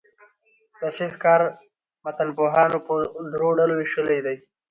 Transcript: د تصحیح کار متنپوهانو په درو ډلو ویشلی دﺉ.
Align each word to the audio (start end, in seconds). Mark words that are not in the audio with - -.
د 0.73 0.73
تصحیح 0.81 1.13
کار 1.23 1.41
متنپوهانو 2.03 2.77
په 2.87 2.93
درو 3.31 3.49
ډلو 3.57 3.73
ویشلی 3.77 4.19
دﺉ. 4.25 4.37